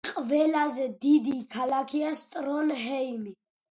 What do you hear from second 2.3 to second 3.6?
ტრონჰეიმი.